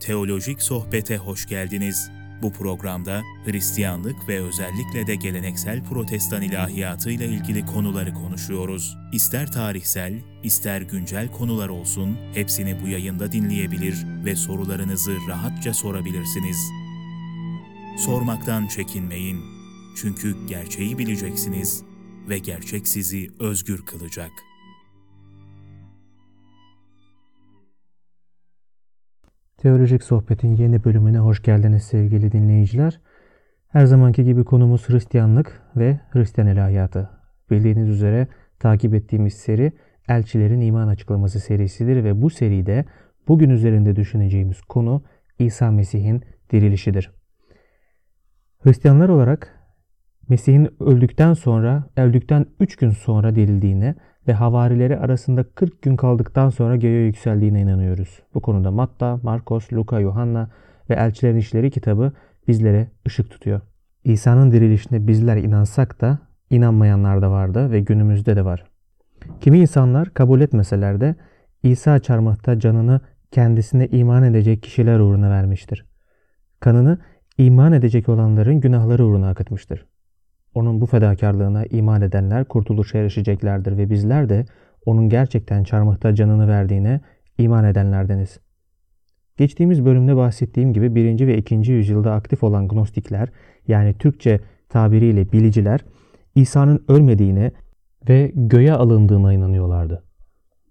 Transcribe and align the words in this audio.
Teolojik 0.00 0.62
Sohbete 0.62 1.16
hoş 1.16 1.46
geldiniz. 1.46 2.10
Bu 2.42 2.52
programda 2.52 3.22
Hristiyanlık 3.44 4.28
ve 4.28 4.40
özellikle 4.40 5.06
de 5.06 5.14
geleneksel 5.14 5.84
protestan 5.84 6.42
ilahiyatı 6.42 7.10
ile 7.10 7.26
ilgili 7.26 7.66
konuları 7.66 8.14
konuşuyoruz. 8.14 8.96
İster 9.12 9.52
tarihsel, 9.52 10.14
ister 10.42 10.80
güncel 10.80 11.32
konular 11.32 11.68
olsun, 11.68 12.16
hepsini 12.34 12.82
bu 12.82 12.88
yayında 12.88 13.32
dinleyebilir 13.32 14.06
ve 14.24 14.36
sorularınızı 14.36 15.16
rahatça 15.28 15.74
sorabilirsiniz. 15.74 16.58
Sormaktan 17.98 18.66
çekinmeyin. 18.66 19.40
Çünkü 19.96 20.46
gerçeği 20.46 20.98
bileceksiniz 20.98 21.82
ve 22.28 22.38
gerçek 22.38 22.88
sizi 22.88 23.30
özgür 23.38 23.86
kılacak. 23.86 24.32
Teolojik 29.66 30.02
Sohbet'in 30.02 30.56
yeni 30.56 30.84
bölümüne 30.84 31.18
hoş 31.18 31.42
geldiniz 31.42 31.82
sevgili 31.82 32.32
dinleyiciler. 32.32 33.00
Her 33.68 33.86
zamanki 33.86 34.24
gibi 34.24 34.44
konumuz 34.44 34.88
Hristiyanlık 34.88 35.62
ve 35.76 36.00
Hristiyan 36.10 36.48
ilahiyatı. 36.48 37.10
Bildiğiniz 37.50 37.88
üzere 37.88 38.26
takip 38.58 38.94
ettiğimiz 38.94 39.34
seri 39.34 39.72
Elçilerin 40.08 40.60
İman 40.60 40.88
Açıklaması 40.88 41.40
serisidir 41.40 42.04
ve 42.04 42.22
bu 42.22 42.30
seride 42.30 42.84
bugün 43.28 43.50
üzerinde 43.50 43.96
düşüneceğimiz 43.96 44.60
konu 44.60 45.02
İsa 45.38 45.70
Mesih'in 45.70 46.22
dirilişidir. 46.52 47.10
Hristiyanlar 48.58 49.08
olarak 49.08 49.68
Mesih'in 50.28 50.68
öldükten 50.80 51.32
sonra, 51.32 51.84
öldükten 51.96 52.46
3 52.60 52.76
gün 52.76 52.90
sonra 52.90 53.34
dirildiğine 53.34 53.94
ve 54.28 54.32
havarileri 54.32 54.98
arasında 54.98 55.44
40 55.54 55.82
gün 55.82 55.96
kaldıktan 55.96 56.48
sonra 56.48 56.76
göğe 56.76 57.06
yükseldiğine 57.06 57.60
inanıyoruz. 57.60 58.22
Bu 58.34 58.40
konuda 58.40 58.70
Matta, 58.70 59.20
Markos, 59.22 59.72
Luka, 59.72 60.00
Yohanna 60.00 60.50
ve 60.90 60.94
Elçilerin 60.94 61.36
İşleri 61.36 61.70
kitabı 61.70 62.12
bizlere 62.48 62.88
ışık 63.06 63.30
tutuyor. 63.30 63.60
İsa'nın 64.04 64.52
dirilişine 64.52 65.06
bizler 65.06 65.36
inansak 65.36 66.00
da 66.00 66.18
inanmayanlar 66.50 67.22
da 67.22 67.30
vardı 67.30 67.70
ve 67.70 67.80
günümüzde 67.80 68.36
de 68.36 68.44
var. 68.44 68.64
Kimi 69.40 69.58
insanlar 69.58 70.14
kabul 70.14 70.40
etmeseler 70.40 71.00
de 71.00 71.14
İsa 71.62 71.98
çarmıhta 71.98 72.58
canını 72.58 73.00
kendisine 73.30 73.86
iman 73.86 74.22
edecek 74.22 74.62
kişiler 74.62 74.98
uğruna 74.98 75.30
vermiştir. 75.30 75.86
Kanını 76.60 76.98
iman 77.38 77.72
edecek 77.72 78.08
olanların 78.08 78.60
günahları 78.60 79.06
uğruna 79.06 79.28
akıtmıştır. 79.28 79.86
Onun 80.56 80.80
bu 80.80 80.86
fedakarlığına 80.86 81.64
iman 81.64 82.02
edenler 82.02 82.44
kurtuluşa 82.44 82.98
erişeceklerdir 82.98 83.78
ve 83.78 83.90
bizler 83.90 84.28
de 84.28 84.44
onun 84.86 85.08
gerçekten 85.08 85.64
çarmıhta 85.64 86.14
canını 86.14 86.48
verdiğine 86.48 87.00
iman 87.38 87.64
edenlerdeniz. 87.64 88.40
Geçtiğimiz 89.36 89.84
bölümde 89.84 90.16
bahsettiğim 90.16 90.72
gibi 90.72 90.94
1. 90.94 91.26
ve 91.26 91.38
2. 91.38 91.54
yüzyılda 91.54 92.12
aktif 92.12 92.42
olan 92.42 92.68
gnostikler 92.68 93.28
yani 93.68 93.94
Türkçe 93.94 94.40
tabiriyle 94.68 95.32
biliciler 95.32 95.80
İsa'nın 96.34 96.84
ölmediğine 96.88 97.52
ve 98.08 98.32
göğe 98.34 98.72
alındığına 98.72 99.32
inanıyorlardı. 99.32 100.02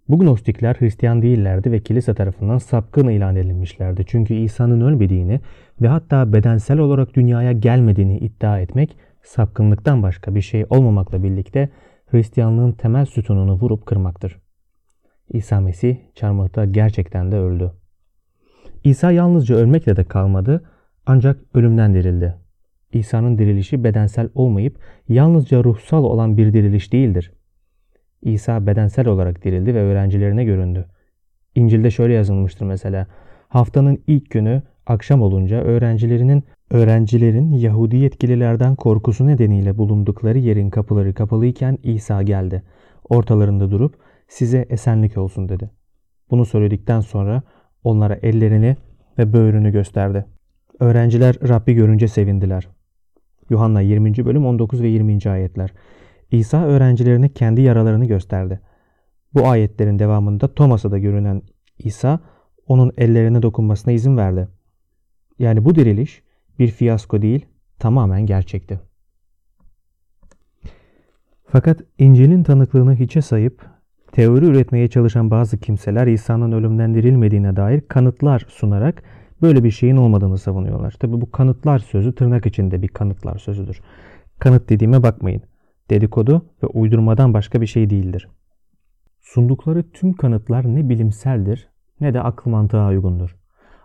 Bu 0.09 0.19
gnostikler 0.19 0.75
Hristiyan 0.79 1.21
değillerdi 1.21 1.71
ve 1.71 1.79
kilise 1.79 2.13
tarafından 2.13 2.57
sapkın 2.57 3.07
ilan 3.07 3.35
edilmişlerdi. 3.35 4.03
Çünkü 4.07 4.33
İsa'nın 4.33 4.81
ölmediğini 4.81 5.39
ve 5.81 5.87
hatta 5.87 6.33
bedensel 6.33 6.77
olarak 6.77 7.15
dünyaya 7.15 7.51
gelmediğini 7.51 8.17
iddia 8.17 8.59
etmek 8.59 8.97
sapkınlıktan 9.25 10.03
başka 10.03 10.35
bir 10.35 10.41
şey 10.41 10.65
olmamakla 10.69 11.23
birlikte 11.23 11.69
Hristiyanlığın 12.05 12.71
temel 12.71 13.05
sütununu 13.05 13.53
vurup 13.53 13.85
kırmaktır. 13.85 14.39
İsa 15.29 15.61
Mesih 15.61 15.97
çarmıhta 16.15 16.65
gerçekten 16.65 17.31
de 17.31 17.37
öldü. 17.37 17.71
İsa 18.83 19.11
yalnızca 19.11 19.55
ölmekle 19.55 19.95
de 19.95 20.03
kalmadı 20.03 20.63
ancak 21.05 21.39
ölümden 21.53 21.93
dirildi. 21.93 22.35
İsa'nın 22.93 23.37
dirilişi 23.37 23.83
bedensel 23.83 24.29
olmayıp 24.35 24.79
yalnızca 25.09 25.63
ruhsal 25.63 26.03
olan 26.03 26.37
bir 26.37 26.53
diriliş 26.53 26.93
değildir. 26.93 27.33
İsa 28.21 28.67
bedensel 28.67 29.07
olarak 29.07 29.43
dirildi 29.43 29.75
ve 29.75 29.81
öğrencilerine 29.81 30.43
göründü. 30.43 30.85
İncil'de 31.55 31.91
şöyle 31.91 32.13
yazılmıştır 32.13 32.65
mesela. 32.65 33.07
Haftanın 33.47 34.03
ilk 34.07 34.31
günü 34.31 34.61
akşam 34.85 35.21
olunca 35.21 35.57
öğrencilerinin 35.57 36.43
Öğrencilerin 36.71 37.51
Yahudi 37.51 37.97
yetkililerden 37.97 38.75
korkusu 38.75 39.27
nedeniyle 39.27 39.77
bulundukları 39.77 40.37
yerin 40.37 40.69
kapıları 40.69 41.13
kapalıyken 41.13 41.77
İsa 41.83 42.21
geldi. 42.21 42.63
Ortalarında 43.09 43.71
durup 43.71 43.95
size 44.27 44.65
esenlik 44.69 45.17
olsun 45.17 45.49
dedi. 45.49 45.71
Bunu 46.31 46.45
söyledikten 46.45 46.99
sonra 46.99 47.43
onlara 47.83 48.15
ellerini 48.15 48.75
ve 49.17 49.33
böğrünü 49.33 49.71
gösterdi. 49.71 50.25
Öğrenciler 50.79 51.35
Rabbi 51.47 51.73
görünce 51.73 52.07
sevindiler. 52.07 52.67
Yuhanna 53.49 53.81
20. 53.81 54.25
bölüm 54.25 54.45
19 54.45 54.81
ve 54.81 54.87
20. 54.87 55.19
ayetler. 55.29 55.73
İsa 56.31 56.65
öğrencilerine 56.65 57.29
kendi 57.29 57.61
yaralarını 57.61 58.05
gösterdi. 58.05 58.59
Bu 59.33 59.47
ayetlerin 59.47 59.99
devamında 59.99 60.53
Thomas'a 60.53 60.91
da 60.91 60.97
görünen 60.97 61.41
İsa 61.79 62.19
onun 62.67 62.91
ellerine 62.97 63.41
dokunmasına 63.41 63.93
izin 63.93 64.17
verdi. 64.17 64.47
Yani 65.39 65.65
bu 65.65 65.75
diriliş 65.75 66.24
bir 66.59 66.67
fiyasko 66.67 67.21
değil, 67.21 67.45
tamamen 67.79 68.25
gerçekti. 68.25 68.79
Fakat 71.47 71.81
İncil'in 71.97 72.43
tanıklığını 72.43 72.95
hiçe 72.95 73.21
sayıp 73.21 73.65
teori 74.11 74.45
üretmeye 74.45 74.87
çalışan 74.87 75.31
bazı 75.31 75.57
kimseler 75.57 76.07
İsa'nın 76.07 76.51
ölümden 76.51 76.93
dirilmediğine 76.93 77.55
dair 77.55 77.81
kanıtlar 77.81 78.45
sunarak 78.47 79.03
böyle 79.41 79.63
bir 79.63 79.71
şeyin 79.71 79.95
olmadığını 79.95 80.37
savunuyorlar. 80.37 80.91
Tabi 80.91 81.21
bu 81.21 81.31
kanıtlar 81.31 81.79
sözü 81.79 82.15
tırnak 82.15 82.45
içinde 82.45 82.81
bir 82.81 82.87
kanıtlar 82.87 83.37
sözüdür. 83.37 83.81
Kanıt 84.39 84.69
dediğime 84.69 85.03
bakmayın. 85.03 85.41
Dedikodu 85.89 86.45
ve 86.63 86.67
uydurmadan 86.67 87.33
başka 87.33 87.61
bir 87.61 87.65
şey 87.65 87.89
değildir. 87.89 88.27
Sundukları 89.21 89.91
tüm 89.91 90.13
kanıtlar 90.13 90.75
ne 90.75 90.89
bilimseldir 90.89 91.69
ne 92.01 92.13
de 92.13 92.21
akıl 92.21 92.51
mantığa 92.51 92.89
uygundur. 92.89 93.35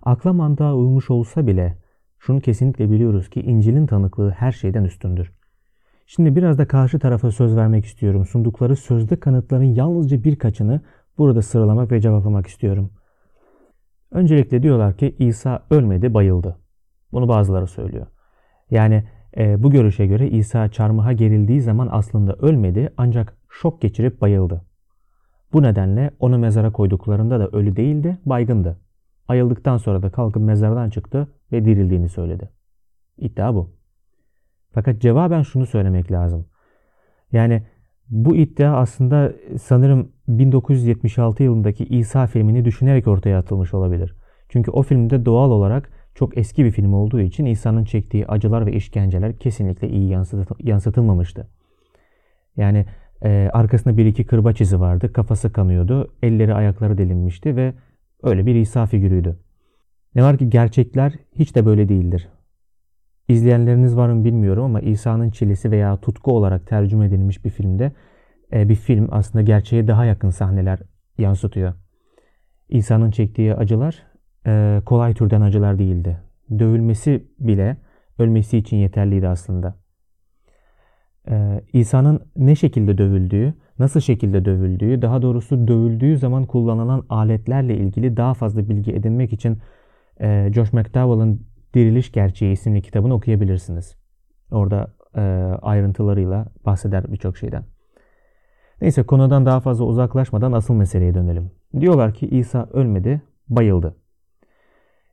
Akla 0.03 0.33
mantığa 0.33 0.75
uymuş 0.75 1.11
olsa 1.11 1.47
bile 1.47 1.79
şunu 2.21 2.41
kesinlikle 2.41 2.91
biliyoruz 2.91 3.31
ki 3.31 3.41
İncil'in 3.41 3.87
tanıklığı 3.87 4.31
her 4.31 4.53
şeyden 4.53 4.85
üstündür. 4.85 5.33
Şimdi 6.07 6.37
biraz 6.37 6.59
da 6.59 6.69
karşı 6.69 6.99
tarafa 6.99 7.31
söz 7.31 7.57
vermek 7.57 7.85
istiyorum. 7.85 8.25
Sundukları 8.25 8.77
sözde 8.77 9.21
kanıtların 9.21 9.75
yalnızca 9.75 10.25
birkaçını 10.25 10.81
burada 11.19 11.43
sıralamak 11.43 11.93
ve 11.93 12.01
cevaplamak 12.01 12.47
istiyorum. 12.47 12.91
Öncelikle 14.11 14.63
diyorlar 14.63 14.97
ki 14.97 15.17
İsa 15.19 15.63
ölmedi, 15.71 16.15
bayıldı. 16.15 16.59
Bunu 17.13 17.29
bazıları 17.29 17.67
söylüyor. 17.67 18.07
Yani 18.71 19.05
e, 19.37 19.63
bu 19.63 19.71
görüşe 19.71 20.07
göre 20.07 20.29
İsa 20.31 20.69
çarmıha 20.69 21.13
gerildiği 21.13 21.61
zaman 21.61 21.89
aslında 21.91 22.35
ölmedi 22.35 22.93
ancak 22.97 23.37
şok 23.49 23.83
geçirip 23.83 24.21
bayıldı. 24.21 24.65
Bu 25.53 25.63
nedenle 25.63 26.11
onu 26.19 26.39
mezara 26.39 26.73
koyduklarında 26.73 27.41
da 27.41 27.49
ölü 27.49 27.77
değildi, 27.77 28.19
baygındı. 28.27 28.81
Ayıldıktan 29.29 29.77
sonra 29.77 30.03
da 30.03 30.11
kalkıp 30.11 30.43
mezardan 30.43 30.91
çıktı 30.91 31.29
ve 31.53 31.65
dirildiğini 31.65 32.09
söyledi. 32.09 32.51
İddia 33.19 33.55
bu. 33.55 33.71
Fakat 34.73 35.01
cevaben 35.01 35.43
şunu 35.43 35.67
söylemek 35.67 36.13
lazım. 36.13 36.47
Yani 37.33 37.63
bu 38.11 38.37
iddia 38.37 38.77
aslında 38.77 39.33
sanırım 39.61 40.13
1976 40.29 41.43
yılındaki 41.43 41.85
İsa 41.85 42.27
filmini 42.27 42.65
düşünerek 42.65 43.09
ortaya 43.09 43.39
atılmış 43.39 43.75
olabilir. 43.75 44.15
Çünkü 44.49 44.71
o 44.71 44.83
filmde 44.83 45.25
doğal 45.25 45.51
olarak 45.51 45.91
çok 46.15 46.39
eski 46.39 46.65
bir 46.65 46.71
film 46.71 46.95
olduğu 46.95 47.21
için 47.21 47.47
İsa'nın 47.47 47.85
çektiği 47.85 48.27
acılar 48.27 48.67
ve 48.67 48.73
işkenceler 48.73 49.39
kesinlikle 49.39 49.89
iyi 49.89 50.17
yansıtılmamıştı. 50.59 51.49
Yani 52.57 52.87
e, 53.25 53.51
arkasında 53.53 53.97
bir 53.97 54.07
iki 54.07 54.27
kırbaç 54.27 54.61
izi 54.61 54.81
vardı, 54.81 55.13
kafası 55.13 55.53
kanıyordu, 55.53 56.15
elleri 56.23 56.55
ayakları 56.55 56.99
delinmişti 56.99 57.57
ve 57.57 57.75
öyle 58.23 58.47
bir 58.47 58.55
İsa 58.55 58.87
figürüydü. 58.87 59.39
Ne 60.15 60.23
var 60.23 60.39
ki 60.39 60.51
gerçekler 60.51 61.13
hiç 61.35 61.57
de 61.57 61.67
böyle 61.67 61.89
değildir. 61.89 62.29
İzleyenleriniz 63.29 63.97
var 63.97 64.09
mı 64.09 64.25
bilmiyorum 64.25 64.65
ama 64.65 64.81
İsa'nın 64.81 65.31
çilesi 65.31 65.71
veya 65.71 65.97
tutku 65.97 66.33
olarak 66.33 66.67
tercüme 66.67 67.07
edilmiş 67.07 67.45
bir 67.45 67.51
filmde 67.51 67.93
e, 68.53 68.69
bir 68.69 68.75
film 68.75 69.09
aslında 69.11 69.43
gerçeğe 69.43 69.89
daha 69.89 70.05
yakın 70.05 70.31
sahneler 70.31 70.81
yansıtıyor. 71.19 71.75
İsa'nın 72.69 73.11
çektiği 73.11 73.55
acılar 73.55 74.03
e, 74.47 74.83
kolay 74.87 75.15
türden 75.15 75.41
acılar 75.41 75.79
değildi. 75.79 76.21
Dövülmesi 76.59 77.25
bile 77.39 77.77
ölmesi 78.19 78.59
için 78.59 78.77
yeterliydi 78.77 79.29
aslında. 79.29 79.77
E, 81.31 81.61
İsa'nın 81.73 82.21
ne 82.37 82.55
şekilde 82.55 82.99
dövüldüğü, 82.99 83.55
nasıl 83.79 84.01
şekilde 84.01 84.45
dövüldüğü, 84.45 85.03
daha 85.03 85.23
doğrusu 85.23 85.69
dövüldüğü 85.69 86.19
zaman 86.19 86.47
kullanılan 86.47 87.05
aletlerle 87.09 87.77
ilgili 87.77 88.17
daha 88.17 88.35
fazla 88.35 88.69
bilgi 88.69 88.93
edinmek 88.93 89.33
için 89.33 89.59
e, 90.21 90.51
Josh 90.55 90.73
McDowell'ın 90.73 91.47
Diriliş 91.75 92.13
Gerçeği 92.13 92.53
isimli 92.53 92.83
kitabını 92.83 93.15
okuyabilirsiniz. 93.15 93.97
Orada 94.51 94.95
e, 95.17 95.21
ayrıntılarıyla 95.63 96.47
bahseder 96.67 97.13
birçok 97.13 97.37
şeyden. 97.37 97.65
Neyse 98.81 99.03
konudan 99.03 99.47
daha 99.47 99.61
fazla 99.61 99.85
uzaklaşmadan 99.85 100.53
asıl 100.53 100.75
meseleye 100.75 101.15
dönelim. 101.15 101.51
Diyorlar 101.81 102.15
ki 102.15 102.29
İsa 102.29 102.69
ölmedi, 102.73 103.23
bayıldı. 103.49 103.97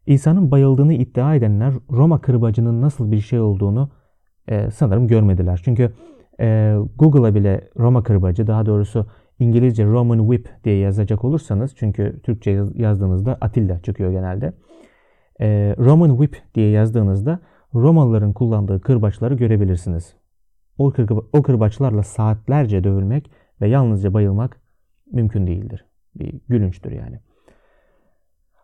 İsa'nın 0.05 0.51
bayıldığını 0.51 0.93
iddia 0.93 1.35
edenler 1.35 1.73
Roma 1.91 2.21
kırbacının 2.21 2.81
nasıl 2.81 3.11
bir 3.11 3.19
şey 3.19 3.39
olduğunu 3.39 3.89
e, 4.47 4.71
sanırım 4.71 5.07
görmediler. 5.07 5.61
Çünkü 5.63 5.93
e, 6.39 6.75
Google'a 6.95 7.35
bile 7.35 7.69
Roma 7.77 8.03
kırbacı 8.03 8.47
daha 8.47 8.65
doğrusu 8.65 9.07
İngilizce 9.39 9.85
Roman 9.85 10.19
Whip 10.19 10.63
diye 10.63 10.77
yazacak 10.77 11.23
olursanız 11.23 11.75
çünkü 11.75 12.19
Türkçe 12.23 12.63
yazdığınızda 12.75 13.37
Atilla 13.41 13.81
çıkıyor 13.81 14.11
genelde. 14.11 14.53
E, 15.41 15.75
Roman 15.77 16.09
Whip 16.09 16.43
diye 16.55 16.69
yazdığınızda 16.69 17.39
Romalıların 17.73 18.33
kullandığı 18.33 18.81
kırbaçları 18.81 19.33
görebilirsiniz. 19.33 20.15
O, 20.77 20.91
kırba, 20.91 21.21
o 21.33 21.41
kırbaçlarla 21.41 22.03
saatlerce 22.03 22.83
dövülmek 22.83 23.31
ve 23.61 23.67
yalnızca 23.67 24.13
bayılmak 24.13 24.61
mümkün 25.11 25.47
değildir. 25.47 25.85
Bir 26.15 26.41
gülünçtür 26.49 26.91
yani. 26.91 27.19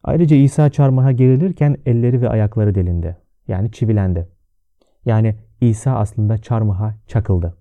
Ayrıca 0.03 0.35
İsa 0.35 0.69
çarmıha 0.69 1.11
gerilirken 1.11 1.77
elleri 1.85 2.21
ve 2.21 2.29
ayakları 2.29 2.75
delindi. 2.75 3.17
Yani 3.47 3.71
çivilendi. 3.71 4.27
Yani 5.05 5.35
İsa 5.61 5.95
aslında 5.95 6.37
çarmıha 6.37 6.95
çakıldı. 7.07 7.57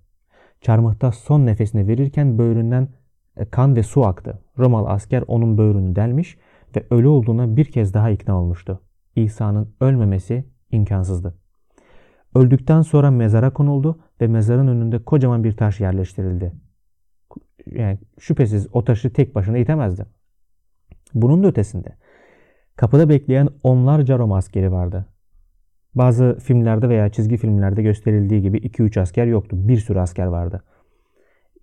Çarmıhta 0.61 1.11
son 1.11 1.45
nefesini 1.45 1.87
verirken 1.87 2.37
böğründen 2.37 2.87
e, 3.37 3.45
kan 3.45 3.75
ve 3.75 3.83
su 3.83 4.05
aktı. 4.05 4.41
Romalı 4.57 4.89
asker 4.89 5.23
onun 5.27 5.57
böğrünü 5.57 5.95
delmiş 5.95 6.37
ve 6.75 6.85
ölü 6.89 7.07
olduğuna 7.07 7.55
bir 7.55 7.65
kez 7.65 7.93
daha 7.93 8.09
ikna 8.09 8.41
olmuştu. 8.41 8.81
İsa'nın 9.15 9.75
ölmemesi 9.81 10.45
imkansızdı. 10.71 11.35
Öldükten 12.35 12.81
sonra 12.81 13.11
mezara 13.11 13.53
konuldu 13.53 13.99
ve 14.21 14.27
mezarın 14.27 14.67
önünde 14.67 15.03
kocaman 15.03 15.43
bir 15.43 15.57
taş 15.57 15.79
yerleştirildi. 15.79 16.53
Yani 17.65 17.99
şüphesiz 18.19 18.67
o 18.73 18.83
taşı 18.83 19.13
tek 19.13 19.35
başına 19.35 19.57
itemezdi. 19.57 20.05
Bunun 21.13 21.43
da 21.43 21.47
ötesinde 21.47 21.97
kapıda 22.75 23.09
bekleyen 23.09 23.49
onlarca 23.63 24.17
Roma 24.17 24.37
askeri 24.37 24.71
vardı. 24.71 25.05
Bazı 25.95 26.37
filmlerde 26.43 26.89
veya 26.89 27.09
çizgi 27.09 27.37
filmlerde 27.37 27.81
gösterildiği 27.81 28.41
gibi 28.41 28.57
2-3 28.57 29.01
asker 29.01 29.25
yoktu. 29.25 29.57
Bir 29.59 29.77
sürü 29.77 29.99
asker 29.99 30.25
vardı. 30.25 30.63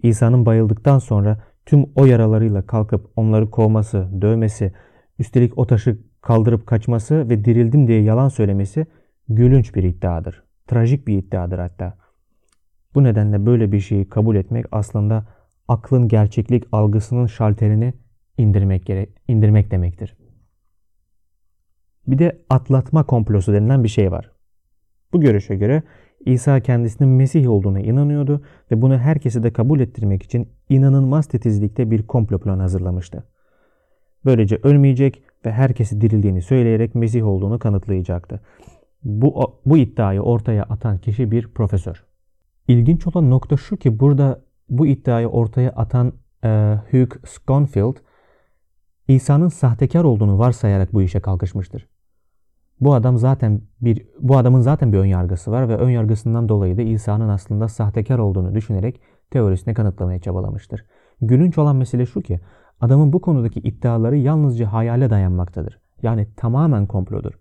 İsa'nın 0.03 0.47
bayıldıktan 0.47 0.99
sonra 0.99 1.43
tüm 1.67 1.87
o 1.95 2.05
yaralarıyla 2.05 2.67
kalkıp 2.67 3.11
onları 3.17 3.51
kovması, 3.51 4.09
dövmesi, 4.21 4.73
üstelik 5.19 5.59
o 5.59 5.67
taşı 5.67 5.99
kaldırıp 6.21 6.67
kaçması 6.67 7.29
ve 7.29 7.45
dirildim 7.45 7.89
diye 7.89 8.03
yalan 8.03 8.29
söylemesi 8.29 8.87
gülünç 9.29 9.75
bir 9.75 9.83
iddiadır. 9.83 10.45
Trajik 10.67 11.07
bir 11.07 11.19
iddiadır 11.19 11.59
hatta. 11.59 11.99
Bu 12.95 13.05
nedenle 13.05 13.47
böyle 13.47 13.73
bir 13.73 13.81
şeyi 13.81 14.09
kabul 14.09 14.37
etmek 14.37 14.67
aslında 14.73 15.27
aklın 15.69 16.09
gerçeklik 16.09 16.65
algısının 16.73 17.27
şalterini 17.27 17.95
indirmek, 18.39 18.87
gerek, 18.87 19.09
indirmek 19.29 19.71
demektir. 19.71 20.17
Bir 22.07 22.19
de 22.19 22.43
atlatma 22.51 23.07
komplosu 23.07 23.53
denilen 23.53 23.85
bir 23.85 23.89
şey 23.89 24.13
var. 24.13 24.31
Bu 25.13 25.21
görüşe 25.21 25.57
göre 25.57 25.83
İsa 26.27 26.61
kendisinin 26.61 27.11
Mesih 27.11 27.51
olduğuna 27.51 27.81
inanıyordu 27.81 28.43
ve 28.71 28.83
bunu 28.83 28.99
herkese 28.99 29.43
de 29.43 29.53
kabul 29.53 29.81
ettirmek 29.81 30.23
için 30.23 30.49
inanılmaz 30.69 31.27
titizlikte 31.27 31.91
bir 31.91 32.07
komplo 32.07 32.39
planı 32.39 32.63
hazırlamıştı. 32.63 33.25
Böylece 34.25 34.57
ölmeyecek 34.63 35.23
ve 35.45 35.53
herkesi 35.53 36.01
dirildiğini 36.01 36.43
söyleyerek 36.43 36.95
Mesih 36.95 37.27
olduğunu 37.27 37.59
kanıtlayacaktı. 37.59 38.41
Bu, 39.05 39.61
bu 39.67 39.79
iddiayı 39.79 40.21
ortaya 40.21 40.63
atan 40.63 40.99
kişi 40.99 41.31
bir 41.31 41.49
profesör. 41.49 42.05
İlginç 42.69 43.07
olan 43.07 43.31
nokta 43.31 43.57
şu 43.57 43.77
ki 43.77 44.01
burada 44.01 44.41
bu 44.69 44.87
iddiayı 44.87 45.29
ortaya 45.29 45.71
atan 45.71 46.13
e, 46.45 46.79
Hugh 46.91 47.17
Sconfield, 47.25 47.97
İsa'nın 49.09 49.49
sahtekar 49.49 50.05
olduğunu 50.05 50.39
varsayarak 50.39 50.93
bu 50.93 51.03
işe 51.03 51.21
kalkışmıştır. 51.21 51.89
Bu 52.81 52.95
adam 52.95 53.19
zaten 53.19 53.61
bir 53.81 54.07
bu 54.21 54.37
adamın 54.37 54.61
zaten 54.61 54.93
bir 54.93 54.99
ön 54.99 55.07
yargısı 55.07 55.51
var 55.51 55.69
ve 55.69 55.77
ön 55.77 55.91
yargısından 55.91 56.49
dolayı 56.49 56.77
da 56.77 56.83
İsa'nın 56.83 57.29
aslında 57.29 57.69
sahtekar 57.69 58.19
olduğunu 58.19 58.55
düşünerek 58.55 59.01
teorisini 59.31 59.75
kanıtlamaya 59.75 60.21
çabalamıştır. 60.21 60.85
Gülünç 61.21 61.59
olan 61.59 61.77
mesele 61.77 62.07
şu 62.07 62.21
ki 62.21 62.41
adamın 62.81 63.13
bu 63.13 63.21
konudaki 63.21 63.61
iddiaları 63.61 64.17
yalnızca 64.17 64.73
hayale 64.73 65.11
dayanmaktadır. 65.11 65.81
Yani 66.03 66.27
tamamen 66.37 66.87
komplodur. 66.87 67.33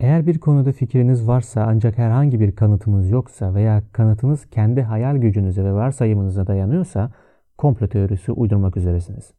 Eğer 0.00 0.26
bir 0.26 0.38
konuda 0.38 0.72
fikriniz 0.72 1.28
varsa 1.28 1.64
ancak 1.68 1.98
herhangi 1.98 2.40
bir 2.40 2.56
kanıtınız 2.56 3.10
yoksa 3.10 3.54
veya 3.54 3.82
kanıtınız 3.92 4.46
kendi 4.46 4.82
hayal 4.82 5.16
gücünüze 5.16 5.64
ve 5.64 5.72
varsayımınıza 5.72 6.46
dayanıyorsa 6.46 7.12
komplo 7.58 7.88
teorisi 7.88 8.32
uydurmak 8.32 8.76
üzeresiniz. 8.76 9.32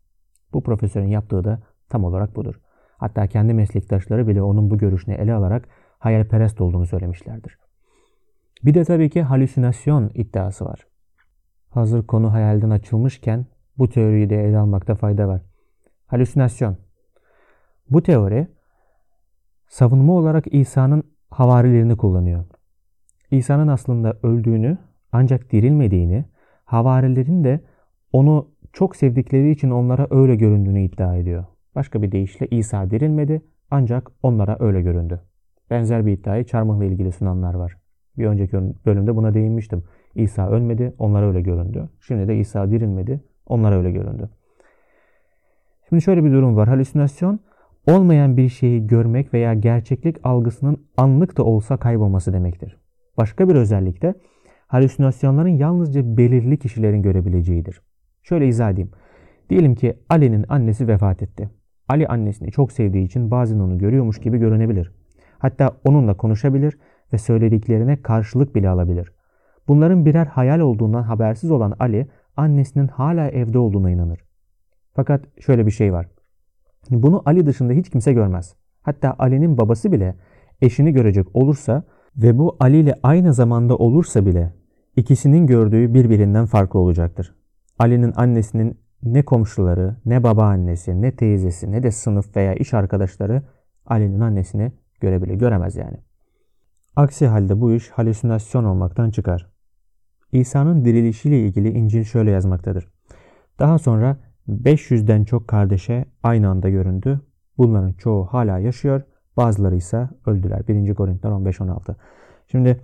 Bu 0.53 0.63
profesörün 0.63 1.07
yaptığı 1.07 1.43
da 1.43 1.59
tam 1.89 2.03
olarak 2.03 2.35
budur. 2.35 2.61
Hatta 2.97 3.27
kendi 3.27 3.53
meslektaşları 3.53 4.27
bile 4.27 4.41
onun 4.41 4.69
bu 4.69 4.77
görüşünü 4.77 5.15
ele 5.15 5.33
alarak 5.33 5.67
hayalperest 5.99 6.61
olduğunu 6.61 6.85
söylemişlerdir. 6.85 7.57
Bir 8.63 8.73
de 8.73 8.83
tabii 8.83 9.09
ki 9.09 9.21
halüsinasyon 9.21 10.11
iddiası 10.13 10.65
var. 10.65 10.87
Hazır 11.69 12.07
konu 12.07 12.33
hayalden 12.33 12.69
açılmışken 12.69 13.45
bu 13.79 13.89
teoriyi 13.89 14.29
de 14.29 14.43
ele 14.43 14.57
almakta 14.57 14.95
fayda 14.95 15.27
var. 15.27 15.41
Halüsinasyon. 16.07 16.77
Bu 17.89 18.03
teori 18.03 18.47
savunma 19.67 20.13
olarak 20.13 20.53
İsa'nın 20.53 21.03
havarilerini 21.29 21.97
kullanıyor. 21.97 22.45
İsa'nın 23.31 23.67
aslında 23.67 24.17
öldüğünü 24.23 24.77
ancak 25.11 25.51
dirilmediğini, 25.51 26.25
havarilerin 26.65 27.43
de 27.43 27.59
onu 28.13 28.47
çok 28.73 28.95
sevdikleri 28.95 29.51
için 29.51 29.69
onlara 29.69 30.07
öyle 30.09 30.35
göründüğünü 30.35 30.81
iddia 30.81 31.15
ediyor. 31.15 31.45
Başka 31.75 32.01
bir 32.01 32.11
deyişle 32.11 32.47
İsa 32.47 32.91
dirilmedi 32.91 33.41
ancak 33.71 34.11
onlara 34.23 34.57
öyle 34.59 34.81
göründü. 34.81 35.21
Benzer 35.69 36.05
bir 36.05 36.11
iddiayı 36.11 36.45
çarmıhla 36.45 36.85
ilgili 36.85 37.11
sunanlar 37.11 37.53
var. 37.53 37.77
Bir 38.17 38.25
önceki 38.25 38.57
bölümde 38.85 39.15
buna 39.15 39.33
değinmiştim. 39.33 39.83
İsa 40.15 40.49
ölmedi, 40.49 40.93
onlara 40.97 41.27
öyle 41.27 41.41
göründü. 41.41 41.89
Şimdi 41.99 42.27
de 42.27 42.37
İsa 42.37 42.71
dirilmedi, 42.71 43.23
onlara 43.49 43.77
öyle 43.77 43.91
göründü. 43.91 44.29
Şimdi 45.89 46.01
şöyle 46.01 46.23
bir 46.23 46.31
durum 46.31 46.55
var. 46.55 46.67
Halüsinasyon 46.67 47.39
olmayan 47.87 48.37
bir 48.37 48.49
şeyi 48.49 48.87
görmek 48.87 49.33
veya 49.33 49.53
gerçeklik 49.53 50.17
algısının 50.23 50.85
anlık 50.97 51.37
da 51.37 51.43
olsa 51.43 51.77
kaybolması 51.77 52.33
demektir. 52.33 52.77
Başka 53.17 53.49
bir 53.49 53.55
özellik 53.55 54.01
de 54.01 54.13
halüsinasyonların 54.67 55.57
yalnızca 55.57 56.17
belirli 56.17 56.57
kişilerin 56.57 57.01
görebileceğidir. 57.01 57.81
Şöyle 58.23 58.47
izah 58.47 58.71
edeyim. 58.71 58.91
Diyelim 59.49 59.75
ki 59.75 59.99
Ali'nin 60.09 60.45
annesi 60.49 60.87
vefat 60.87 61.21
etti. 61.21 61.49
Ali 61.87 62.07
annesini 62.07 62.51
çok 62.51 62.71
sevdiği 62.71 63.05
için 63.05 63.31
bazen 63.31 63.59
onu 63.59 63.77
görüyormuş 63.77 64.19
gibi 64.19 64.37
görünebilir. 64.37 64.91
Hatta 65.39 65.77
onunla 65.83 66.17
konuşabilir 66.17 66.77
ve 67.13 67.17
söylediklerine 67.17 68.01
karşılık 68.01 68.55
bile 68.55 68.69
alabilir. 68.69 69.13
Bunların 69.67 70.05
birer 70.05 70.25
hayal 70.25 70.59
olduğundan 70.59 71.03
habersiz 71.03 71.51
olan 71.51 71.73
Ali, 71.79 72.07
annesinin 72.37 72.87
hala 72.87 73.29
evde 73.29 73.59
olduğuna 73.59 73.91
inanır. 73.91 74.19
Fakat 74.93 75.41
şöyle 75.41 75.65
bir 75.65 75.71
şey 75.71 75.93
var. 75.93 76.07
Bunu 76.89 77.21
Ali 77.25 77.45
dışında 77.45 77.73
hiç 77.73 77.89
kimse 77.89 78.13
görmez. 78.13 78.55
Hatta 78.81 79.15
Ali'nin 79.19 79.57
babası 79.57 79.91
bile 79.91 80.15
eşini 80.61 80.93
görecek 80.93 81.35
olursa 81.35 81.83
ve 82.17 82.37
bu 82.37 82.57
Ali 82.59 82.77
ile 82.77 82.95
aynı 83.03 83.33
zamanda 83.33 83.77
olursa 83.77 84.25
bile 84.25 84.53
ikisinin 84.95 85.47
gördüğü 85.47 85.93
birbirinden 85.93 86.45
farklı 86.45 86.79
olacaktır. 86.79 87.35
Ali'nin 87.79 88.13
annesinin 88.15 88.79
ne 89.03 89.25
komşuları, 89.25 89.95
ne 90.05 90.23
babaannesi, 90.23 91.01
ne 91.01 91.15
teyzesi, 91.15 91.71
ne 91.71 91.83
de 91.83 91.91
sınıf 91.91 92.35
veya 92.35 92.53
iş 92.53 92.73
arkadaşları 92.73 93.43
Ali'nin 93.85 94.19
annesini 94.19 94.71
görebilir, 94.99 95.33
göremez 95.33 95.75
yani. 95.75 95.97
Aksi 96.95 97.27
halde 97.27 97.61
bu 97.61 97.71
iş 97.71 97.89
halüsinasyon 97.89 98.63
olmaktan 98.63 99.11
çıkar. 99.11 99.48
İsa'nın 100.31 100.85
dirilişiyle 100.85 101.39
ilgili 101.39 101.69
İncil 101.69 102.03
şöyle 102.03 102.31
yazmaktadır. 102.31 102.87
Daha 103.59 103.79
sonra 103.79 104.17
500'den 104.49 105.23
çok 105.23 105.47
kardeşe 105.47 106.05
aynı 106.23 106.49
anda 106.49 106.69
göründü. 106.69 107.21
Bunların 107.57 107.93
çoğu 107.93 108.25
hala 108.25 108.59
yaşıyor. 108.59 109.01
Bazıları 109.37 109.75
ise 109.75 110.09
öldüler. 110.25 110.67
1. 110.67 110.95
Korintiler 110.95 111.31
15-16. 111.31 111.95
Şimdi 112.47 112.81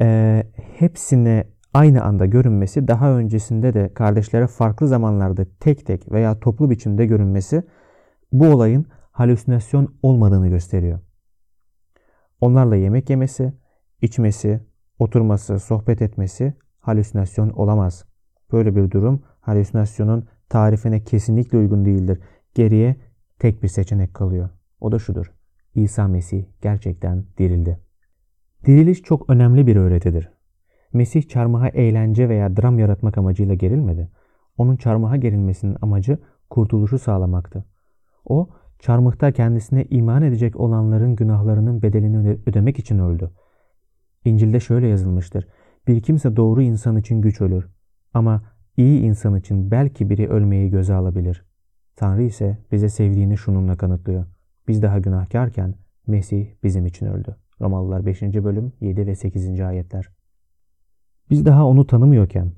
e, 0.00 0.42
hepsine 0.78 1.44
aynı 1.74 2.04
anda 2.04 2.26
görünmesi 2.26 2.88
daha 2.88 3.12
öncesinde 3.12 3.74
de 3.74 3.94
kardeşlere 3.94 4.46
farklı 4.46 4.88
zamanlarda 4.88 5.46
tek 5.60 5.86
tek 5.86 6.12
veya 6.12 6.40
toplu 6.40 6.70
biçimde 6.70 7.06
görünmesi 7.06 7.62
bu 8.32 8.46
olayın 8.46 8.86
halüsinasyon 9.10 9.94
olmadığını 10.02 10.48
gösteriyor. 10.48 11.00
Onlarla 12.40 12.76
yemek 12.76 13.10
yemesi, 13.10 13.52
içmesi, 14.02 14.60
oturması, 14.98 15.60
sohbet 15.60 16.02
etmesi 16.02 16.54
halüsinasyon 16.86 17.50
olamaz. 17.50 18.04
Böyle 18.52 18.76
bir 18.76 18.90
durum 18.90 19.22
halüsinasyonun 19.40 20.26
tarifine 20.48 21.04
kesinlikle 21.04 21.58
uygun 21.58 21.84
değildir. 21.84 22.20
Geriye 22.54 22.96
tek 23.38 23.62
bir 23.62 23.68
seçenek 23.68 24.14
kalıyor. 24.14 24.50
O 24.80 24.92
da 24.92 24.98
şudur. 24.98 25.32
İsa 25.74 26.08
Mesih 26.08 26.44
gerçekten 26.62 27.24
dirildi. 27.38 27.80
Diriliş 28.66 29.02
çok 29.02 29.30
önemli 29.30 29.66
bir 29.66 29.76
öğretidir. 29.76 30.30
Mesih 30.92 31.28
çarmıha 31.28 31.68
eğlence 31.68 32.28
veya 32.28 32.56
dram 32.56 32.78
yaratmak 32.78 33.18
amacıyla 33.18 33.54
gerilmedi. 33.54 34.10
Onun 34.58 34.76
çarmıha 34.76 35.16
gerilmesinin 35.16 35.76
amacı 35.82 36.18
kurtuluşu 36.50 36.98
sağlamaktı. 36.98 37.64
O 38.24 38.48
Çarmıhta 38.78 39.32
kendisine 39.32 39.84
iman 39.84 40.22
edecek 40.22 40.56
olanların 40.56 41.16
günahlarının 41.16 41.82
bedelini 41.82 42.38
ödemek 42.46 42.78
için 42.78 42.98
öldü. 42.98 43.30
İncil'de 44.24 44.60
şöyle 44.60 44.86
yazılmıştır. 44.86 45.48
Bir 45.86 46.00
kimse 46.00 46.36
doğru 46.36 46.62
insan 46.62 46.96
için 46.96 47.20
güç 47.20 47.40
ölür. 47.40 47.68
Ama 48.14 48.42
iyi 48.76 49.00
insan 49.00 49.36
için 49.36 49.70
belki 49.70 50.10
biri 50.10 50.28
ölmeyi 50.28 50.70
göze 50.70 50.94
alabilir. 50.94 51.44
Tanrı 51.96 52.22
ise 52.22 52.58
bize 52.72 52.88
sevdiğini 52.88 53.36
şununla 53.36 53.76
kanıtlıyor. 53.76 54.26
Biz 54.68 54.82
daha 54.82 54.98
günahkarken 54.98 55.74
Mesih 56.06 56.46
bizim 56.62 56.86
için 56.86 57.06
öldü. 57.06 57.36
Romalılar 57.60 58.06
5. 58.06 58.22
bölüm 58.22 58.72
7 58.80 59.06
ve 59.06 59.14
8. 59.14 59.60
ayetler. 59.60 60.08
Biz 61.30 61.46
daha 61.46 61.66
onu 61.66 61.86
tanımıyorken 61.86 62.52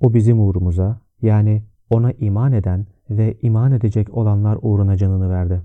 o 0.00 0.14
bizim 0.14 0.40
uğrumuza 0.40 1.00
yani 1.22 1.62
ona 1.90 2.12
iman 2.12 2.52
eden 2.52 2.86
ve 3.10 3.38
iman 3.42 3.72
edecek 3.72 4.14
olanlar 4.14 4.58
uğruna 4.62 4.96
canını 4.96 5.30
verdi. 5.30 5.62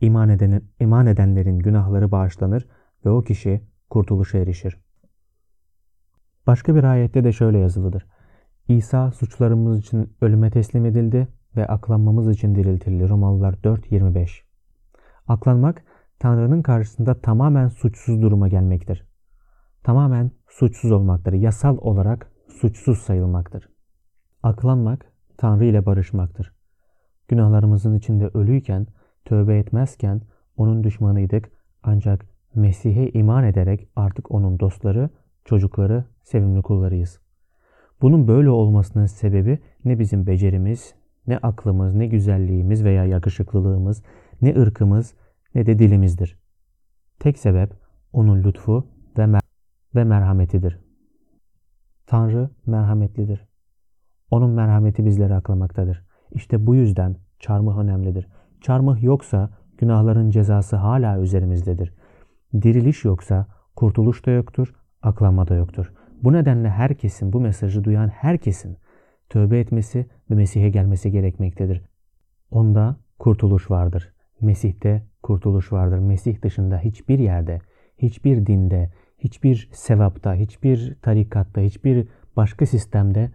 İman, 0.00 0.28
eden, 0.28 0.62
iman 0.80 1.06
edenlerin 1.06 1.58
günahları 1.58 2.12
bağışlanır 2.12 2.68
ve 3.04 3.10
o 3.10 3.22
kişi 3.22 3.60
kurtuluşa 3.90 4.38
erişir. 4.38 4.80
Başka 6.46 6.74
bir 6.74 6.84
ayette 6.84 7.24
de 7.24 7.32
şöyle 7.32 7.58
yazılıdır. 7.58 8.06
İsa 8.68 9.12
suçlarımız 9.12 9.78
için 9.78 10.16
ölüme 10.20 10.50
teslim 10.50 10.86
edildi 10.86 11.28
ve 11.56 11.66
aklanmamız 11.66 12.30
için 12.30 12.54
diriltildi. 12.54 13.08
Romalılar 13.08 13.54
4.25 13.54 14.42
Aklanmak, 15.28 15.84
Tanrı'nın 16.18 16.62
karşısında 16.62 17.20
tamamen 17.20 17.68
suçsuz 17.68 18.22
duruma 18.22 18.48
gelmektir. 18.48 19.06
Tamamen 19.82 20.30
suçsuz 20.48 20.92
olmaktır. 20.92 21.32
Yasal 21.32 21.78
olarak 21.80 22.32
suçsuz 22.48 22.98
sayılmaktır. 22.98 23.68
Aklanmak, 24.42 25.12
Tanrı 25.36 25.64
ile 25.64 25.86
barışmaktır. 25.86 26.52
Günahlarımızın 27.28 27.94
içinde 27.94 28.30
ölüyken, 28.34 28.86
tövbe 29.24 29.58
etmezken 29.58 30.20
onun 30.56 30.84
düşmanıydık 30.84 31.50
ancak 31.82 32.26
Mesih'e 32.54 33.10
iman 33.10 33.44
ederek 33.44 33.88
artık 33.96 34.30
onun 34.30 34.60
dostları, 34.60 35.10
çocukları, 35.44 36.04
sevimli 36.22 36.62
kullarıyız. 36.62 37.20
Bunun 38.02 38.28
böyle 38.28 38.50
olmasının 38.50 39.06
sebebi 39.06 39.58
ne 39.84 39.98
bizim 39.98 40.26
becerimiz, 40.26 40.94
ne 41.26 41.38
aklımız, 41.38 41.94
ne 41.94 42.06
güzelliğimiz 42.06 42.84
veya 42.84 43.04
yakışıklılığımız, 43.04 44.02
ne 44.42 44.60
ırkımız, 44.60 45.14
ne 45.54 45.66
de 45.66 45.78
dilimizdir. 45.78 46.38
Tek 47.18 47.38
sebep 47.38 47.72
onun 48.12 48.42
lütfu 48.42 48.86
ve, 49.18 49.26
mer 49.26 49.40
ve 49.94 50.04
merhametidir. 50.04 50.78
Tanrı 52.06 52.50
merhametlidir. 52.66 53.48
Onun 54.30 54.50
merhameti 54.50 55.04
bizleri 55.04 55.34
aklamaktadır. 55.34 56.06
İşte 56.30 56.66
bu 56.66 56.74
yüzden 56.74 57.16
çarmıh 57.38 57.78
önemlidir. 57.78 58.28
Çarmıh 58.60 59.02
yoksa 59.02 59.50
günahların 59.78 60.30
cezası 60.30 60.76
hala 60.76 61.20
üzerimizdedir. 61.20 61.94
Diriliş 62.62 63.04
yoksa 63.04 63.46
kurtuluş 63.76 64.26
da 64.26 64.30
yoktur, 64.30 64.74
aklanma 65.02 65.48
da 65.48 65.54
yoktur. 65.54 65.92
Bu 66.22 66.32
nedenle 66.32 66.70
herkesin, 66.70 67.32
bu 67.32 67.40
mesajı 67.40 67.84
duyan 67.84 68.08
herkesin 68.08 68.76
tövbe 69.28 69.60
etmesi 69.60 70.06
ve 70.30 70.34
Mesih'e 70.34 70.70
gelmesi 70.70 71.10
gerekmektedir. 71.10 71.82
Onda 72.50 72.96
kurtuluş 73.18 73.70
vardır. 73.70 74.12
Mesih'te 74.40 75.02
kurtuluş 75.22 75.72
vardır. 75.72 75.98
Mesih 75.98 76.42
dışında 76.42 76.78
hiçbir 76.78 77.18
yerde, 77.18 77.58
hiçbir 77.98 78.46
dinde, 78.46 78.90
hiçbir 79.18 79.68
sevapta, 79.72 80.34
hiçbir 80.34 80.94
tarikatta, 81.02 81.60
hiçbir 81.60 82.08
başka 82.36 82.66
sistemde 82.66 83.30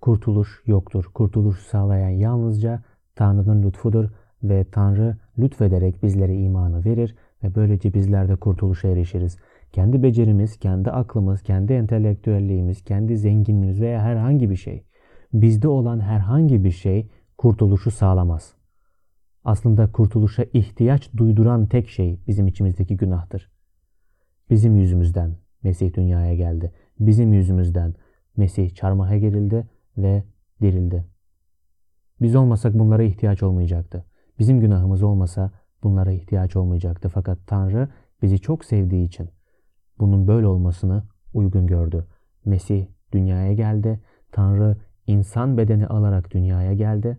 kurtuluş 0.00 0.62
yoktur. 0.66 1.04
Kurtuluş 1.14 1.58
sağlayan 1.58 2.08
yalnızca 2.08 2.82
Tanrı'nın 3.14 3.62
lütfudur 3.62 4.10
ve 4.42 4.64
Tanrı 4.64 5.16
lütfederek 5.38 6.02
bizlere 6.02 6.34
imanı 6.34 6.84
verir 6.84 7.16
ve 7.42 7.54
böylece 7.54 7.94
bizler 7.94 8.28
de 8.28 8.36
kurtuluşa 8.36 8.88
erişiriz. 8.88 9.38
Kendi 9.72 10.02
becerimiz, 10.02 10.56
kendi 10.56 10.90
aklımız, 10.90 11.42
kendi 11.42 11.72
entelektüelliğimiz, 11.72 12.84
kendi 12.84 13.16
zenginliğimiz 13.16 13.80
veya 13.80 14.02
herhangi 14.02 14.50
bir 14.50 14.56
şey, 14.56 14.84
bizde 15.32 15.68
olan 15.68 16.00
herhangi 16.00 16.64
bir 16.64 16.70
şey 16.70 17.10
kurtuluşu 17.38 17.90
sağlamaz. 17.90 18.54
Aslında 19.44 19.92
kurtuluşa 19.92 20.44
ihtiyaç 20.52 21.12
duyduran 21.16 21.66
tek 21.66 21.88
şey 21.88 22.20
bizim 22.26 22.46
içimizdeki 22.46 22.96
günahtır. 22.96 23.50
Bizim 24.50 24.76
yüzümüzden 24.76 25.36
Mesih 25.62 25.94
dünyaya 25.94 26.34
geldi. 26.34 26.72
Bizim 27.00 27.32
yüzümüzden 27.32 27.94
Mesih 28.36 28.74
çarmıha 28.74 29.16
gerildi 29.16 29.66
ve 29.98 30.24
dirildi. 30.62 31.04
Biz 32.20 32.36
olmasak 32.36 32.74
bunlara 32.78 33.02
ihtiyaç 33.02 33.42
olmayacaktı. 33.42 34.04
Bizim 34.38 34.60
günahımız 34.60 35.02
olmasa 35.02 35.50
bunlara 35.82 36.12
ihtiyaç 36.12 36.56
olmayacaktı. 36.56 37.08
Fakat 37.08 37.38
Tanrı 37.46 37.88
bizi 38.22 38.38
çok 38.38 38.64
sevdiği 38.64 39.06
için 39.06 39.30
bunun 39.98 40.28
böyle 40.28 40.46
olmasını 40.46 41.02
uygun 41.34 41.66
gördü. 41.66 42.06
Mesih 42.44 42.86
dünyaya 43.12 43.52
geldi. 43.52 44.00
Tanrı 44.32 44.76
insan 45.06 45.58
bedeni 45.58 45.86
alarak 45.86 46.30
dünyaya 46.30 46.74
geldi. 46.74 47.18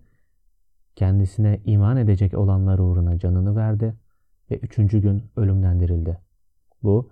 Kendisine 0.95 1.62
iman 1.65 1.98
edecek 1.98 2.33
olanlar 2.33 2.79
uğruna 2.79 3.19
canını 3.19 3.55
verdi 3.55 3.95
ve 4.51 4.57
üçüncü 4.57 5.01
gün 5.01 5.24
ölümden 5.36 5.79
dirildi. 5.79 6.17
Bu 6.83 7.12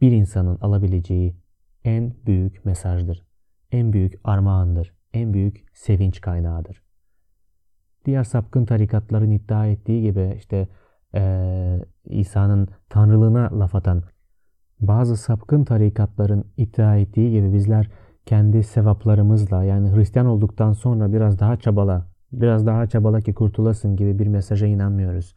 bir 0.00 0.12
insanın 0.12 0.58
alabileceği 0.60 1.36
en 1.84 2.14
büyük 2.26 2.64
mesajdır 2.64 3.28
en 3.72 3.92
büyük 3.92 4.20
armağandır, 4.24 4.94
en 5.12 5.34
büyük 5.34 5.64
sevinç 5.72 6.20
kaynağıdır. 6.20 6.82
Diğer 8.04 8.24
sapkın 8.24 8.64
tarikatların 8.64 9.30
iddia 9.30 9.66
ettiği 9.66 10.02
gibi 10.02 10.34
işte 10.36 10.68
e, 11.14 11.22
İsa'nın 12.04 12.68
tanrılığına 12.88 13.60
laf 13.60 13.74
atan 13.74 14.02
bazı 14.80 15.16
sapkın 15.16 15.64
tarikatların 15.64 16.44
iddia 16.56 16.96
ettiği 16.96 17.30
gibi 17.30 17.52
bizler 17.52 17.90
kendi 18.26 18.62
sevaplarımızla 18.62 19.64
yani 19.64 19.96
Hristiyan 19.96 20.26
olduktan 20.26 20.72
sonra 20.72 21.12
biraz 21.12 21.38
daha 21.38 21.56
çabala, 21.56 22.06
biraz 22.32 22.66
daha 22.66 22.86
çabala 22.86 23.20
ki 23.20 23.34
kurtulasın 23.34 23.96
gibi 23.96 24.18
bir 24.18 24.26
mesaja 24.26 24.66
inanmıyoruz. 24.66 25.34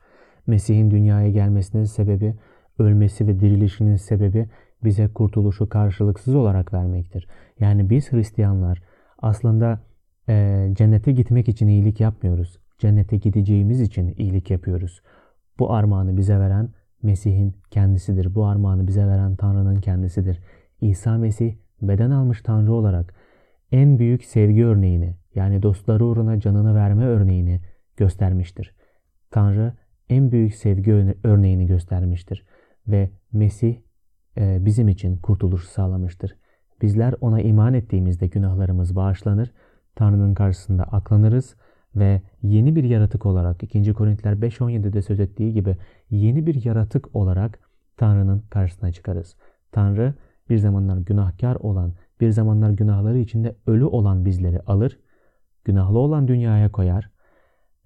Mesih'in 0.47 0.91
dünyaya 0.91 1.29
gelmesinin 1.29 1.83
sebebi, 1.83 2.35
ölmesi 2.79 3.27
ve 3.27 3.39
dirilişinin 3.39 3.95
sebebi 3.95 4.49
bize 4.83 5.07
kurtuluşu 5.07 5.69
karşılıksız 5.69 6.35
olarak 6.35 6.73
vermektir. 6.73 7.27
Yani 7.59 7.89
biz 7.89 8.11
Hristiyanlar 8.11 8.81
aslında 9.19 9.79
e, 10.29 10.67
cennete 10.73 11.11
gitmek 11.11 11.49
için 11.49 11.67
iyilik 11.67 11.99
yapmıyoruz. 11.99 12.59
Cennete 12.79 13.17
gideceğimiz 13.17 13.81
için 13.81 14.15
iyilik 14.17 14.51
yapıyoruz. 14.51 15.01
Bu 15.59 15.73
armağanı 15.73 16.17
bize 16.17 16.39
veren 16.39 16.69
Mesih'in 17.03 17.55
kendisidir. 17.71 18.35
Bu 18.35 18.45
armağanı 18.45 18.87
bize 18.87 19.07
veren 19.07 19.35
Tanrı'nın 19.35 19.75
kendisidir. 19.75 20.39
İsa 20.81 21.17
Mesih 21.17 21.55
beden 21.81 22.11
almış 22.11 22.41
Tanrı 22.41 22.73
olarak 22.73 23.13
en 23.71 23.99
büyük 23.99 24.23
sevgi 24.23 24.65
örneğini 24.65 25.15
yani 25.35 25.63
dostları 25.63 26.05
uğruna 26.05 26.39
canını 26.39 26.75
verme 26.75 27.05
örneğini 27.05 27.61
göstermiştir. 27.97 28.75
Tanrı 29.31 29.73
en 30.09 30.31
büyük 30.31 30.55
sevgi 30.55 31.15
örneğini 31.23 31.65
göstermiştir 31.65 32.45
ve 32.87 33.11
Mesih 33.33 33.77
e, 34.37 34.65
bizim 34.65 34.89
için 34.89 35.17
kurtuluş 35.17 35.67
sağlamıştır. 35.67 36.37
Bizler 36.81 37.15
ona 37.21 37.41
iman 37.41 37.73
ettiğimizde 37.73 38.27
günahlarımız 38.27 38.95
bağışlanır, 38.95 39.53
Tanrı'nın 39.95 40.33
karşısında 40.33 40.83
aklanırız 40.83 41.55
ve 41.95 42.21
yeni 42.41 42.75
bir 42.75 42.83
yaratık 42.83 43.25
olarak 43.25 43.63
2. 43.63 43.93
Korintiler 43.93 44.33
5.17'de 44.33 45.01
söz 45.01 45.19
ettiği 45.19 45.53
gibi 45.53 45.77
yeni 46.09 46.45
bir 46.45 46.65
yaratık 46.65 47.15
olarak 47.15 47.59
Tanrı'nın 47.97 48.43
karşısına 48.49 48.91
çıkarız. 48.91 49.35
Tanrı 49.71 50.13
bir 50.49 50.57
zamanlar 50.57 50.97
günahkar 50.97 51.55
olan, 51.55 51.93
bir 52.21 52.29
zamanlar 52.29 52.69
günahları 52.69 53.17
içinde 53.17 53.55
ölü 53.67 53.85
olan 53.85 54.25
bizleri 54.25 54.59
alır, 54.59 54.99
günahlı 55.65 55.99
olan 55.99 56.27
dünyaya 56.27 56.71
koyar. 56.71 57.11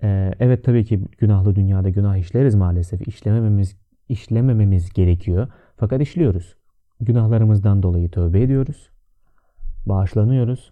Ee, 0.03 0.33
evet 0.39 0.63
tabii 0.63 0.85
ki 0.85 1.05
günahlı 1.17 1.55
dünyada 1.55 1.89
günah 1.89 2.17
işleriz 2.17 2.55
maalesef. 2.55 3.07
İşlemememiz, 3.07 3.77
işlemememiz 4.09 4.93
gerekiyor. 4.93 5.47
Fakat 5.77 6.01
işliyoruz. 6.01 6.55
Günahlarımızdan 7.01 7.83
dolayı 7.83 8.11
tövbe 8.11 8.41
ediyoruz. 8.41 8.89
Bağışlanıyoruz. 9.85 10.71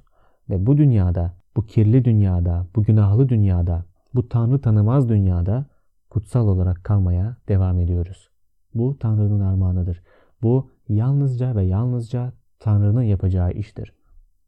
Ve 0.50 0.66
bu 0.66 0.78
dünyada, 0.78 1.34
bu 1.56 1.66
kirli 1.66 2.06
dünyada, 2.06 2.68
bu 2.76 2.84
günahlı 2.84 3.30
dünyada, 3.30 3.86
bu 4.16 4.30
Tanrı 4.30 4.62
tanımaz 4.62 5.10
dünyada 5.10 5.66
kutsal 6.10 6.48
olarak 6.48 6.84
kalmaya 6.84 7.38
devam 7.48 7.80
ediyoruz. 7.80 8.30
Bu 8.74 8.98
Tanrı'nın 9.00 9.40
armağanıdır. 9.40 10.04
Bu 10.42 10.72
yalnızca 10.90 11.56
ve 11.56 11.64
yalnızca 11.64 12.34
Tanrı'nın 12.60 13.02
yapacağı 13.02 13.52
iştir. 13.52 13.94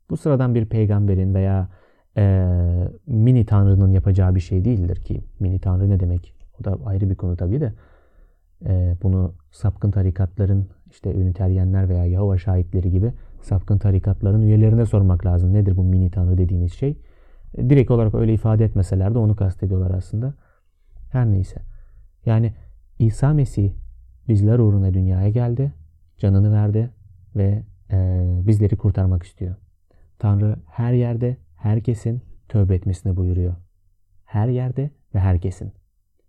Bu 0.09 0.17
sıradan 0.17 0.55
bir 0.55 0.65
peygamberin 0.65 1.33
veya 1.33 1.69
e, 2.17 2.47
mini 3.07 3.45
Tanrı'nın 3.45 3.91
yapacağı 3.91 4.35
bir 4.35 4.39
şey 4.39 4.65
değildir 4.65 4.95
ki. 4.95 5.23
Mini 5.39 5.59
Tanrı 5.59 5.89
ne 5.89 5.99
demek? 5.99 6.33
O 6.59 6.63
da 6.63 6.77
ayrı 6.85 7.09
bir 7.09 7.15
konu 7.15 7.37
tabii 7.37 7.61
de. 7.61 7.73
E, 8.65 8.97
bunu 9.03 9.33
sapkın 9.51 9.91
tarikatların 9.91 10.69
işte 10.91 11.13
üniteryenler 11.13 11.89
veya 11.89 12.05
Yahova 12.05 12.37
şahitleri 12.37 12.91
gibi 12.91 13.13
sapkın 13.45 13.77
tarikatların 13.77 14.41
üyelerine 14.41 14.85
sormak 14.85 15.25
lazım. 15.25 15.53
Nedir 15.53 15.77
bu 15.77 15.83
mini 15.83 16.11
tanrı 16.11 16.37
dediğiniz 16.37 16.73
şey? 16.73 16.97
Direkt 17.57 17.91
olarak 17.91 18.15
öyle 18.15 18.33
ifade 18.33 18.65
etmeseler 18.65 19.13
de 19.13 19.17
onu 19.17 19.35
kastediyorlar 19.35 19.91
aslında. 19.91 20.33
Her 21.11 21.31
neyse. 21.31 21.61
Yani 22.25 22.53
İsa 22.99 23.33
Mesih 23.33 23.71
bizler 24.27 24.59
uğruna 24.59 24.93
dünyaya 24.93 25.29
geldi, 25.29 25.73
canını 26.17 26.51
verdi 26.51 26.89
ve 27.35 27.63
e, 27.91 28.25
bizleri 28.47 28.75
kurtarmak 28.75 29.23
istiyor. 29.23 29.55
Tanrı 30.19 30.55
her 30.69 30.93
yerde 30.93 31.37
herkesin 31.55 32.21
tövbe 32.49 32.75
etmesini 32.75 33.17
buyuruyor. 33.17 33.55
Her 34.25 34.47
yerde 34.47 34.89
ve 35.15 35.19
herkesin. 35.19 35.71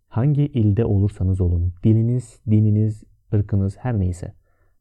Hangi 0.08 0.42
ilde 0.42 0.84
olursanız 0.84 1.40
olun, 1.40 1.72
diliniz, 1.84 2.40
dininiz, 2.50 3.04
ırkınız 3.34 3.76
her 3.76 3.98
neyse. 3.98 4.32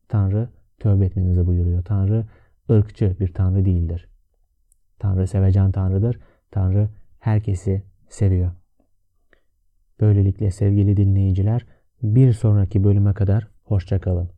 Tanrı 0.09 0.49
tövbe 0.79 1.05
etmenizi 1.05 1.45
buyuruyor. 1.45 1.83
Tanrı 1.83 2.25
ırkçı 2.69 3.15
bir 3.19 3.33
tanrı 3.33 3.65
değildir. 3.65 4.09
Tanrı 4.99 5.27
sevecen 5.27 5.71
tanrıdır. 5.71 6.19
Tanrı 6.51 6.89
herkesi 7.19 7.83
seviyor. 8.09 8.51
Böylelikle 9.99 10.51
sevgili 10.51 10.97
dinleyiciler 10.97 11.65
bir 12.03 12.33
sonraki 12.33 12.83
bölüme 12.83 13.13
kadar 13.13 13.47
hoşça 13.63 13.99
kalın. 14.01 14.29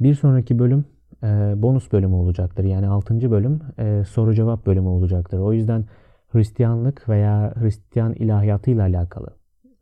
Bir 0.00 0.14
sonraki 0.14 0.58
bölüm 0.58 0.84
e, 1.22 1.26
bonus 1.56 1.92
bölümü 1.92 2.14
olacaktır. 2.14 2.64
Yani 2.64 2.88
6. 2.88 3.30
bölüm 3.30 3.60
e, 3.78 4.04
soru 4.04 4.34
cevap 4.34 4.66
bölümü 4.66 4.88
olacaktır. 4.88 5.38
O 5.38 5.52
yüzden 5.52 5.84
Hristiyanlık 6.28 7.08
veya 7.08 7.54
Hristiyan 7.56 8.14
ilahiyatıyla 8.14 8.82
alakalı. 8.82 9.26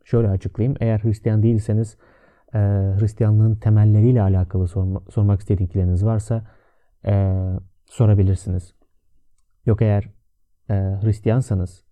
Şöyle 0.03 0.29
açıklayayım. 0.29 0.77
Eğer 0.79 0.99
Hristiyan 0.99 1.43
değilseniz 1.43 1.97
e, 2.53 2.57
Hristiyanlığın 2.99 3.55
temelleriyle 3.55 4.21
alakalı 4.21 4.67
sorma, 4.67 5.01
sormak 5.09 5.39
istedikleriniz 5.39 6.05
varsa 6.05 6.43
e, 7.05 7.43
sorabilirsiniz. 7.85 8.73
Yok 9.65 9.81
eğer 9.81 10.09
e, 10.69 10.73
Hristiyansanız 10.73 11.83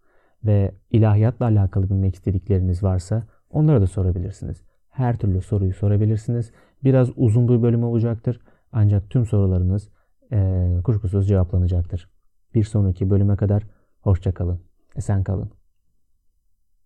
ve 0.45 0.75
ilahiyatla 0.91 1.45
alakalı 1.45 1.89
bilmek 1.89 2.15
istedikleriniz 2.15 2.83
varsa 2.83 3.23
onlara 3.49 3.81
da 3.81 3.87
sorabilirsiniz. 3.87 4.63
Her 4.89 5.17
türlü 5.17 5.41
soruyu 5.41 5.73
sorabilirsiniz. 5.73 6.51
Biraz 6.83 7.09
uzun 7.15 7.47
bir 7.47 7.61
bölüm 7.61 7.83
olacaktır. 7.83 8.41
Ancak 8.71 9.09
tüm 9.09 9.25
sorularınız 9.25 9.89
e, 10.31 10.81
kuşkusuz 10.83 11.27
cevaplanacaktır. 11.27 12.09
Bir 12.55 12.63
sonraki 12.63 13.09
bölüme 13.09 13.35
kadar 13.35 13.63
hoşça 14.01 14.33
kalın. 14.33 14.61
Esen 14.95 15.23
kalın. 15.23 15.56